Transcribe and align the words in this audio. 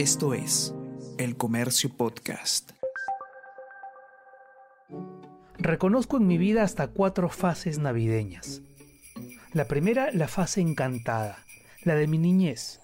Esto 0.00 0.32
es 0.32 0.74
El 1.18 1.36
Comercio 1.36 1.90
Podcast. 1.94 2.70
Reconozco 5.58 6.16
en 6.16 6.26
mi 6.26 6.38
vida 6.38 6.62
hasta 6.62 6.86
cuatro 6.86 7.28
fases 7.28 7.78
navideñas. 7.78 8.62
La 9.52 9.66
primera, 9.66 10.10
la 10.10 10.26
fase 10.26 10.62
encantada, 10.62 11.44
la 11.84 11.96
de 11.96 12.06
mi 12.06 12.16
niñez, 12.16 12.80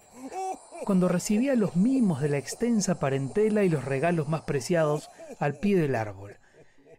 cuando 0.85 1.09
recibía 1.09 1.55
los 1.55 1.75
mimos 1.75 2.21
de 2.21 2.29
la 2.29 2.37
extensa 2.37 3.01
parentela 3.01 3.65
y 3.65 3.71
los 3.71 3.87
regalos 3.87 4.29
más 4.29 4.43
preciados 4.43 5.09
al 5.39 5.55
pie 5.59 5.79
del 5.79 5.95
árbol. 5.95 6.37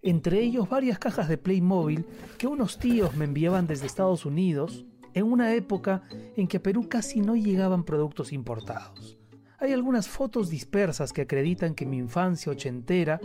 Entre 0.01 0.39
ellos 0.41 0.67
varias 0.67 0.97
cajas 0.97 1.29
de 1.29 1.37
Playmobil 1.37 2.07
que 2.39 2.47
unos 2.47 2.79
tíos 2.79 3.15
me 3.15 3.25
enviaban 3.25 3.67
desde 3.67 3.85
Estados 3.85 4.25
Unidos 4.25 4.83
en 5.13 5.25
una 5.31 5.53
época 5.53 6.01
en 6.35 6.47
que 6.47 6.57
a 6.57 6.63
Perú 6.63 6.89
casi 6.89 7.21
no 7.21 7.35
llegaban 7.35 7.83
productos 7.83 8.33
importados. 8.33 9.16
Hay 9.59 9.73
algunas 9.73 10.07
fotos 10.07 10.49
dispersas 10.49 11.13
que 11.13 11.23
acreditan 11.23 11.73
que 11.73 11.87
mi 11.87 11.97
infancia 11.97 12.51
ochentera 12.51 13.19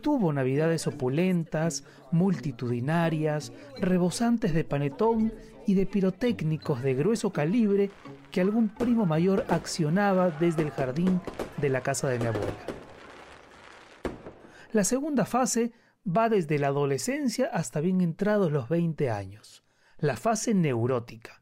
tuvo 0.00 0.32
navidades 0.32 0.86
opulentas, 0.86 1.84
multitudinarias, 2.12 3.52
rebosantes 3.80 4.54
de 4.54 4.62
panetón 4.62 5.32
y 5.66 5.74
de 5.74 5.86
pirotécnicos 5.86 6.82
de 6.82 6.94
grueso 6.94 7.32
calibre 7.32 7.90
que 8.30 8.40
algún 8.40 8.68
primo 8.68 9.06
mayor 9.06 9.44
accionaba 9.48 10.30
desde 10.30 10.62
el 10.62 10.70
jardín 10.70 11.20
de 11.60 11.68
la 11.68 11.80
casa 11.80 12.08
de 12.08 12.20
mi 12.20 12.26
abuela. 12.26 12.66
La 14.70 14.84
segunda 14.84 15.24
fase 15.24 15.72
va 16.06 16.28
desde 16.28 16.60
la 16.60 16.68
adolescencia 16.68 17.46
hasta 17.52 17.80
bien 17.80 18.00
entrados 18.00 18.52
los 18.52 18.68
20 18.68 19.10
años, 19.10 19.64
la 19.98 20.16
fase 20.16 20.54
neurótica 20.54 21.41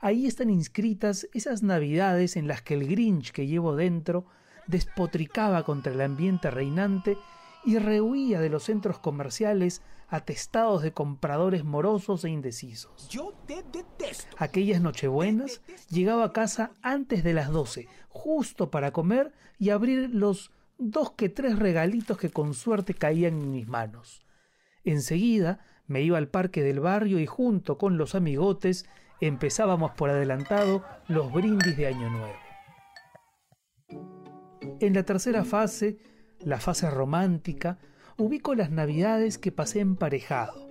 Ahí 0.00 0.26
están 0.26 0.50
inscritas 0.50 1.28
esas 1.32 1.62
navidades 1.62 2.36
en 2.36 2.48
las 2.48 2.62
que 2.62 2.74
el 2.74 2.86
Grinch 2.86 3.32
que 3.32 3.46
llevo 3.46 3.76
dentro 3.76 4.26
despotricaba 4.66 5.64
contra 5.64 5.92
el 5.92 6.00
ambiente 6.00 6.50
reinante 6.50 7.16
y 7.64 7.78
rehuía 7.78 8.40
de 8.40 8.48
los 8.48 8.64
centros 8.64 8.98
comerciales 8.98 9.82
atestados 10.08 10.82
de 10.82 10.92
compradores 10.92 11.64
morosos 11.64 12.24
e 12.24 12.30
indecisos. 12.30 13.08
Yo 13.08 13.34
te 13.46 13.64
detesto. 13.72 14.36
Aquellas 14.38 14.80
nochebuenas 14.80 15.60
llegaba 15.90 16.24
a 16.24 16.32
casa 16.32 16.70
antes 16.82 17.24
de 17.24 17.34
las 17.34 17.50
doce, 17.50 17.88
justo 18.08 18.70
para 18.70 18.92
comer 18.92 19.32
y 19.58 19.70
abrir 19.70 20.10
los 20.12 20.52
dos 20.78 21.12
que 21.12 21.28
tres 21.28 21.58
regalitos 21.58 22.18
que 22.18 22.30
con 22.30 22.54
suerte 22.54 22.94
caían 22.94 23.40
en 23.40 23.50
mis 23.50 23.66
manos. 23.66 24.22
Enseguida 24.84 25.58
me 25.86 26.02
iba 26.02 26.18
al 26.18 26.28
parque 26.28 26.62
del 26.62 26.80
barrio 26.80 27.18
y 27.18 27.26
junto 27.26 27.78
con 27.78 27.96
los 27.96 28.14
amigotes 28.14 28.86
empezábamos 29.20 29.92
por 29.92 30.10
adelantado 30.10 30.84
los 31.08 31.32
brindis 31.32 31.76
de 31.76 31.86
Año 31.86 32.10
Nuevo. 32.10 32.46
En 34.80 34.94
la 34.94 35.04
tercera 35.04 35.44
fase, 35.44 35.98
la 36.40 36.60
fase 36.60 36.90
romántica, 36.90 37.78
ubico 38.18 38.54
las 38.54 38.70
navidades 38.70 39.38
que 39.38 39.52
pasé 39.52 39.80
emparejado. 39.80 40.66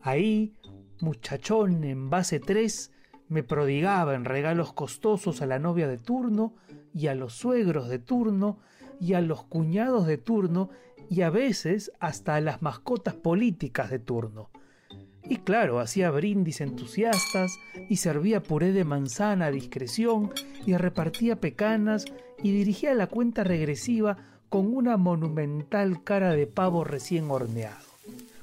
Ahí, 0.00 0.54
muchachón 1.00 1.84
en 1.84 2.08
base 2.10 2.40
3, 2.40 2.92
me 3.28 3.42
prodigaba 3.42 4.14
en 4.14 4.24
regalos 4.24 4.72
costosos 4.72 5.42
a 5.42 5.46
la 5.46 5.58
novia 5.58 5.86
de 5.86 5.98
turno 5.98 6.54
y 6.94 7.08
a 7.08 7.14
los 7.14 7.34
suegros 7.34 7.88
de 7.88 7.98
turno 7.98 8.58
y 9.00 9.14
a 9.14 9.20
los 9.20 9.44
cuñados 9.44 10.06
de 10.06 10.16
turno 10.18 10.70
y 11.10 11.22
a 11.22 11.30
veces 11.30 11.92
hasta 12.00 12.34
a 12.34 12.40
las 12.40 12.62
mascotas 12.62 13.14
políticas 13.14 13.90
de 13.90 13.98
turno. 13.98 14.50
Y 15.24 15.36
claro, 15.38 15.78
hacía 15.78 16.10
brindis 16.10 16.60
entusiastas 16.60 17.58
y 17.88 17.96
servía 17.96 18.42
puré 18.42 18.72
de 18.72 18.84
manzana 18.84 19.46
a 19.46 19.50
discreción 19.50 20.32
y 20.64 20.76
repartía 20.76 21.40
pecanas 21.40 22.06
y 22.42 22.52
dirigía 22.52 22.94
la 22.94 23.08
cuenta 23.08 23.44
regresiva 23.44 24.16
con 24.48 24.74
una 24.74 24.96
monumental 24.96 26.02
cara 26.02 26.32
de 26.32 26.46
pavo 26.46 26.84
recién 26.84 27.30
horneado. 27.30 27.84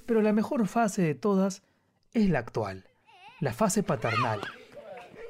Pero 0.06 0.22
la 0.22 0.34
mejor 0.34 0.68
fase 0.68 1.02
de 1.02 1.16
todas 1.16 1.64
es 2.14 2.30
la 2.30 2.40
actual, 2.40 2.86
la 3.40 3.54
fase 3.54 3.82
paternal. 3.82 4.42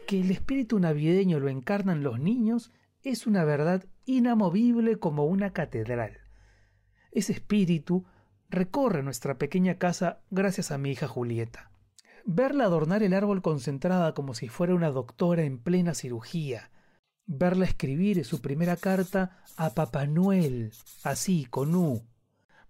Que 0.07 0.19
el 0.19 0.31
espíritu 0.31 0.79
navideño 0.79 1.39
lo 1.39 1.47
encarnan 1.47 2.03
los 2.03 2.19
niños 2.19 2.71
es 3.03 3.27
una 3.27 3.45
verdad 3.45 3.85
inamovible 4.05 4.97
como 4.97 5.25
una 5.25 5.51
catedral. 5.51 6.24
Ese 7.15 7.31
espíritu 7.31 8.03
recorre 8.49 9.01
nuestra 9.01 9.37
pequeña 9.37 9.77
casa 9.77 10.19
gracias 10.31 10.71
a 10.71 10.77
mi 10.77 10.91
hija 10.91 11.07
Julieta. 11.07 11.71
Verla 12.25 12.65
adornar 12.65 13.03
el 13.03 13.13
árbol 13.13 13.41
concentrada 13.41 14.13
como 14.13 14.33
si 14.33 14.49
fuera 14.49 14.75
una 14.75 14.91
doctora 14.91 15.43
en 15.43 15.57
plena 15.57 15.93
cirugía. 15.93 16.71
Verla 17.25 17.63
escribir 17.63 18.25
su 18.25 18.41
primera 18.41 18.75
carta 18.75 19.37
a 19.55 19.69
Papá 19.69 20.07
Noel, 20.07 20.73
así, 21.03 21.45
con 21.45 21.73
U. 21.73 22.03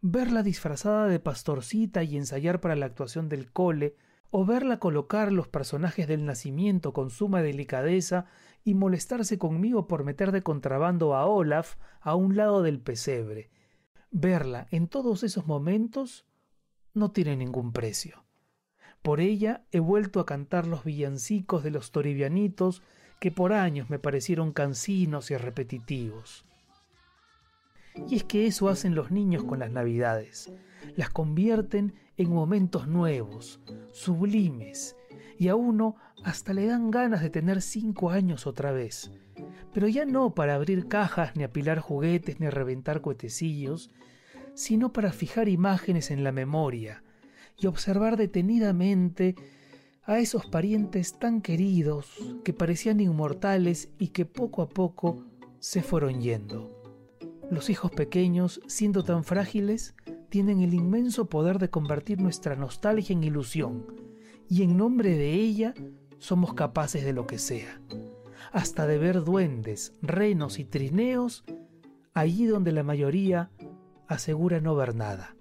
Verla 0.01 0.43
disfrazada 0.43 1.07
de 1.07 1.19
pastorcita 1.19 2.03
y 2.03 2.15
ensayar 2.15 2.61
para 2.61 2.75
la 2.75 2.85
actuación 2.85 3.29
del 3.29 3.51
cole, 3.51 3.95
o 4.29 4.45
verla 4.45 4.77
colocar 4.77 5.31
los 5.31 5.47
personajes 5.47 6.07
del 6.07 6.23
nacimiento 6.23 6.93
con 6.93 7.09
suma 7.09 7.41
delicadeza 7.41 8.25
y 8.63 8.75
molestarse 8.75 9.39
conmigo 9.39 9.87
por 9.87 10.03
meter 10.03 10.31
de 10.31 10.43
contrabando 10.43 11.15
a 11.15 11.25
Olaf 11.25 11.77
a 11.99 12.13
un 12.13 12.35
lado 12.35 12.61
del 12.61 12.79
pesebre, 12.79 13.49
Verla 14.17 14.65
en 14.71 14.87
todos 14.87 15.23
esos 15.23 15.45
momentos 15.45 16.25
no 16.93 17.11
tiene 17.11 17.35
ningún 17.35 17.73
precio. 17.73 18.23
Por 19.01 19.19
ella 19.19 19.65
he 19.73 19.81
vuelto 19.81 20.21
a 20.21 20.25
cantar 20.25 20.67
los 20.67 20.85
villancicos 20.85 21.65
de 21.65 21.71
los 21.71 21.91
toribianitos 21.91 22.81
que 23.19 23.29
por 23.29 23.51
años 23.51 23.89
me 23.89 23.99
parecieron 23.99 24.53
cansinos 24.53 25.31
y 25.31 25.35
repetitivos. 25.35 26.45
Y 28.07 28.15
es 28.15 28.23
que 28.23 28.47
eso 28.47 28.69
hacen 28.69 28.95
los 28.95 29.11
niños 29.11 29.43
con 29.43 29.59
las 29.59 29.69
navidades. 29.69 30.49
Las 30.95 31.09
convierten 31.09 31.95
en 32.15 32.29
momentos 32.29 32.87
nuevos, 32.87 33.59
sublimes, 33.91 34.95
y 35.37 35.49
a 35.49 35.55
uno 35.55 35.97
hasta 36.23 36.53
le 36.53 36.67
dan 36.67 36.89
ganas 36.89 37.21
de 37.21 37.31
tener 37.31 37.61
cinco 37.61 38.11
años 38.11 38.47
otra 38.47 38.71
vez. 38.71 39.11
Pero 39.75 39.89
ya 39.89 40.05
no 40.05 40.33
para 40.33 40.55
abrir 40.55 40.87
cajas, 40.87 41.35
ni 41.35 41.43
apilar 41.43 41.79
juguetes, 41.79 42.39
ni 42.39 42.49
reventar 42.49 43.01
cuetecillos, 43.01 43.91
sino 44.53 44.93
para 44.93 45.11
fijar 45.11 45.49
imágenes 45.49 46.11
en 46.11 46.23
la 46.23 46.31
memoria 46.31 47.03
y 47.57 47.67
observar 47.67 48.15
detenidamente 48.15 49.35
a 50.03 50.19
esos 50.19 50.45
parientes 50.45 51.19
tan 51.19 51.41
queridos 51.41 52.07
que 52.45 52.53
parecían 52.53 53.01
inmortales 53.01 53.89
y 53.99 54.07
que 54.07 54.25
poco 54.25 54.61
a 54.61 54.69
poco 54.69 55.25
se 55.59 55.83
fueron 55.83 56.21
yendo. 56.21 56.81
Los 57.51 57.69
hijos 57.69 57.91
pequeños, 57.91 58.61
siendo 58.67 59.03
tan 59.03 59.25
frágiles, 59.25 59.93
tienen 60.29 60.61
el 60.61 60.73
inmenso 60.73 61.25
poder 61.25 61.59
de 61.59 61.69
convertir 61.69 62.21
nuestra 62.21 62.55
nostalgia 62.55 63.11
en 63.11 63.25
ilusión, 63.25 63.85
y 64.47 64.63
en 64.63 64.77
nombre 64.77 65.17
de 65.17 65.33
ella 65.33 65.73
somos 66.17 66.53
capaces 66.53 67.03
de 67.03 67.11
lo 67.11 67.27
que 67.27 67.39
sea, 67.39 67.81
hasta 68.51 68.87
de 68.87 68.97
ver 68.97 69.23
duendes, 69.23 69.93
renos 70.01 70.59
y 70.59 70.65
trineos 70.65 71.43
allí 72.13 72.45
donde 72.45 72.71
la 72.71 72.83
mayoría 72.83 73.51
asegura 74.07 74.61
no 74.61 74.75
ver 74.75 74.95
nada. 74.95 75.34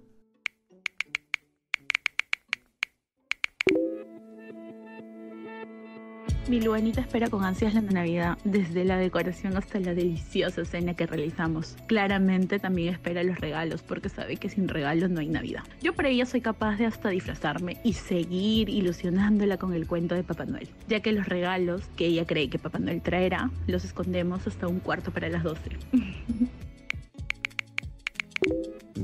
Mi 6.47 6.61
Luanita 6.61 7.01
espera 7.01 7.27
con 7.27 7.43
ansias 7.43 7.73
la 7.73 7.81
Navidad, 7.81 8.37
desde 8.43 8.85
la 8.85 8.97
decoración 8.97 9.57
hasta 9.57 9.79
la 9.79 9.95
deliciosa 9.95 10.63
cena 10.63 10.93
que 10.93 11.07
realizamos. 11.07 11.75
Claramente 11.87 12.59
también 12.59 12.93
espera 12.93 13.23
los 13.23 13.39
regalos, 13.39 13.81
porque 13.81 14.09
sabe 14.09 14.37
que 14.37 14.47
sin 14.47 14.67
regalos 14.67 15.09
no 15.09 15.21
hay 15.21 15.27
Navidad. 15.27 15.63
Yo 15.81 15.93
por 15.93 16.05
ella 16.05 16.27
soy 16.27 16.41
capaz 16.41 16.75
de 16.75 16.85
hasta 16.85 17.09
disfrazarme 17.09 17.77
y 17.83 17.93
seguir 17.93 18.69
ilusionándola 18.69 19.57
con 19.57 19.73
el 19.73 19.87
cuento 19.87 20.13
de 20.13 20.23
Papá 20.23 20.45
Noel, 20.45 20.69
ya 20.87 20.99
que 20.99 21.13
los 21.13 21.27
regalos 21.27 21.81
que 21.95 22.05
ella 22.05 22.27
cree 22.27 22.47
que 22.47 22.59
Papá 22.59 22.77
Noel 22.77 23.01
traerá 23.01 23.49
los 23.65 23.83
escondemos 23.83 24.45
hasta 24.45 24.67
un 24.67 24.79
cuarto 24.79 25.09
para 25.09 25.29
las 25.29 25.41
12. 25.41 25.61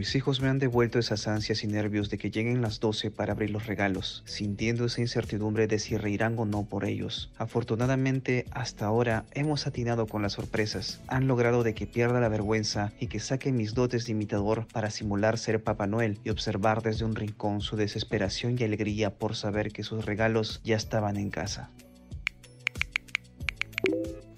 Mis 0.01 0.15
hijos 0.15 0.41
me 0.41 0.47
han 0.47 0.57
devuelto 0.57 0.97
esas 0.97 1.27
ansias 1.27 1.63
y 1.63 1.67
nervios 1.67 2.09
de 2.09 2.17
que 2.17 2.31
lleguen 2.31 2.63
las 2.63 2.79
12 2.79 3.11
para 3.11 3.33
abrir 3.33 3.51
los 3.51 3.67
regalos, 3.67 4.23
sintiendo 4.25 4.85
esa 4.85 4.99
incertidumbre 4.99 5.67
de 5.67 5.77
si 5.77 5.95
reirán 5.95 6.39
o 6.39 6.45
no 6.45 6.63
por 6.63 6.85
ellos. 6.85 7.29
Afortunadamente, 7.37 8.45
hasta 8.49 8.87
ahora 8.87 9.25
hemos 9.35 9.67
atinado 9.67 10.07
con 10.07 10.23
las 10.23 10.33
sorpresas. 10.33 10.99
Han 11.07 11.27
logrado 11.27 11.61
de 11.61 11.75
que 11.75 11.85
pierda 11.85 12.19
la 12.19 12.29
vergüenza 12.29 12.91
y 12.99 13.09
que 13.09 13.19
saque 13.19 13.51
mis 13.51 13.75
dotes 13.75 14.07
de 14.07 14.13
imitador 14.13 14.65
para 14.73 14.89
simular 14.89 15.37
ser 15.37 15.61
Papá 15.61 15.85
Noel 15.85 16.17
y 16.23 16.31
observar 16.31 16.81
desde 16.81 17.05
un 17.05 17.13
rincón 17.13 17.61
su 17.61 17.75
desesperación 17.75 18.55
y 18.57 18.63
alegría 18.63 19.11
por 19.11 19.35
saber 19.35 19.71
que 19.71 19.83
sus 19.83 20.03
regalos 20.03 20.61
ya 20.63 20.77
estaban 20.77 21.15
en 21.15 21.29
casa. 21.29 21.69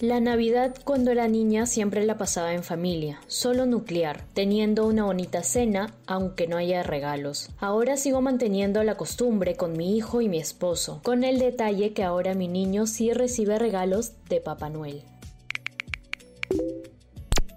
La 0.04 0.20
Navidad 0.20 0.76
cuando 0.84 1.12
era 1.12 1.30
niña 1.30 1.66
siempre 1.66 2.06
la 2.06 2.18
pasaba 2.18 2.54
en 2.54 2.64
familia, 2.64 3.22
solo 3.28 3.66
nuclear, 3.66 4.26
teniendo 4.34 4.86
una 4.86 5.06
bonita 5.06 5.44
cena, 5.44 5.94
aunque 6.08 6.46
no 6.46 6.58
haya 6.58 6.84
regalos. 6.84 7.52
Ahora 7.58 7.96
sigo 7.96 8.20
manteniendo 8.20 8.84
la 8.84 8.98
costumbre 8.98 9.56
con 9.56 9.78
mi 9.78 9.96
hijo 9.96 10.20
y 10.20 10.28
mi 10.28 10.40
esposo, 10.40 11.00
con 11.04 11.24
el 11.24 11.40
detalle 11.40 11.94
que 11.94 12.04
ahora 12.04 12.34
mi 12.34 12.50
niño 12.50 12.86
sí 12.86 13.14
recibe 13.14 13.58
regalos 13.58 14.12
de 14.28 14.42
Papá 14.42 14.70
Noel. 14.70 15.04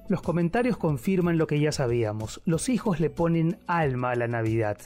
Los 0.06 0.22
comentarios 0.22 0.76
confirman 0.76 1.38
lo 1.38 1.48
que 1.48 1.58
ya 1.58 1.72
sabíamos. 1.72 2.42
Los 2.44 2.68
hijos 2.68 3.00
le 3.00 3.10
ponen 3.10 3.58
alma 3.66 4.12
a 4.12 4.14
la 4.14 4.28
Navidad. 4.28 4.78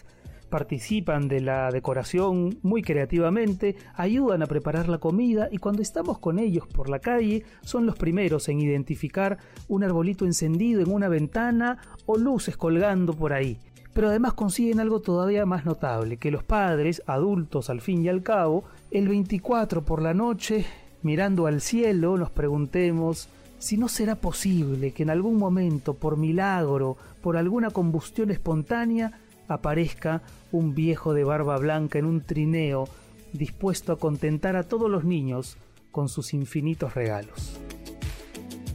Participan 0.50 1.28
de 1.28 1.40
la 1.40 1.70
decoración 1.70 2.58
muy 2.62 2.82
creativamente, 2.82 3.76
ayudan 3.94 4.42
a 4.42 4.46
preparar 4.46 4.88
la 4.88 4.98
comida 4.98 5.48
y 5.52 5.58
cuando 5.58 5.80
estamos 5.80 6.18
con 6.18 6.40
ellos 6.40 6.66
por 6.66 6.88
la 6.88 6.98
calle 6.98 7.44
son 7.62 7.86
los 7.86 7.96
primeros 7.96 8.48
en 8.48 8.60
identificar 8.60 9.38
un 9.68 9.84
arbolito 9.84 10.26
encendido 10.26 10.80
en 10.82 10.92
una 10.92 11.08
ventana 11.08 11.78
o 12.04 12.18
luces 12.18 12.56
colgando 12.56 13.14
por 13.14 13.32
ahí. 13.32 13.58
Pero 13.94 14.08
además 14.08 14.34
consiguen 14.34 14.80
algo 14.80 15.00
todavía 15.00 15.46
más 15.46 15.64
notable, 15.64 16.16
que 16.16 16.32
los 16.32 16.42
padres, 16.42 17.02
adultos 17.06 17.70
al 17.70 17.80
fin 17.80 18.04
y 18.04 18.08
al 18.08 18.22
cabo, 18.22 18.64
el 18.90 19.08
24 19.08 19.84
por 19.84 20.02
la 20.02 20.14
noche, 20.14 20.66
mirando 21.02 21.46
al 21.46 21.60
cielo, 21.60 22.16
nos 22.16 22.30
preguntemos 22.30 23.28
si 23.60 23.76
no 23.76 23.88
será 23.88 24.16
posible 24.16 24.92
que 24.92 25.02
en 25.02 25.10
algún 25.10 25.36
momento, 25.36 25.94
por 25.94 26.16
milagro, 26.16 26.96
por 27.22 27.36
alguna 27.36 27.70
combustión 27.70 28.30
espontánea, 28.30 29.20
aparezca 29.50 30.22
un 30.52 30.74
viejo 30.74 31.14
de 31.14 31.24
barba 31.24 31.56
blanca 31.58 31.98
en 31.98 32.06
un 32.06 32.22
trineo, 32.22 32.88
dispuesto 33.32 33.92
a 33.92 33.98
contentar 33.98 34.56
a 34.56 34.64
todos 34.64 34.90
los 34.90 35.04
niños 35.04 35.56
con 35.90 36.08
sus 36.08 36.34
infinitos 36.34 36.94
regalos. 36.94 37.58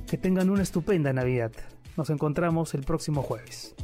Que 0.07 0.17
tengan 0.17 0.49
una 0.49 0.63
estupenda 0.63 1.13
Navidad. 1.13 1.51
Nos 1.97 2.09
encontramos 2.09 2.73
el 2.73 2.83
próximo 2.83 3.21
jueves. 3.21 3.75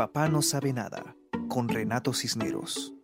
Papá 0.00 0.30
no 0.30 0.40
sabe 0.40 0.72
nada, 0.72 1.14
con 1.50 1.68
Renato 1.68 2.14
Cisneros. 2.14 2.94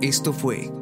Esto 0.00 0.32
fue 0.32 0.72